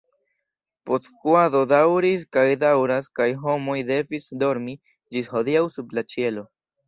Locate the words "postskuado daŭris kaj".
0.89-2.45